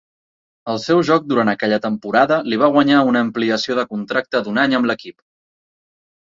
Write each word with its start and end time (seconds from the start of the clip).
El 0.71 0.79
seu 0.85 1.01
joc 1.09 1.27
durant 1.31 1.51
aquella 1.53 1.79
temporada 1.83 2.41
li 2.49 2.59
va 2.63 2.71
guanyar 2.77 3.03
una 3.11 3.23
ampliació 3.29 3.79
de 3.83 3.87
contracte 3.95 4.45
d'un 4.49 4.61
any 4.67 4.77
amb 4.81 4.93
l'equip. 4.93 5.23